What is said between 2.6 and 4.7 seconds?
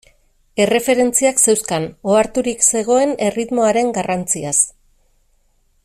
zegoen erritmoaren garrantziaz.